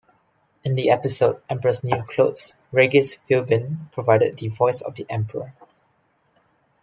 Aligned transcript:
In 0.63 0.73
the 0.73 0.89
episode 0.89 1.43
"Emperor's 1.47 1.83
New 1.83 2.01
Clothes", 2.01 2.55
Regis 2.71 3.17
Philbin 3.29 3.91
provided 3.91 4.35
the 4.35 4.47
voice 4.47 4.81
of 4.81 4.95
the 4.95 5.05
Emperor. 5.07 5.53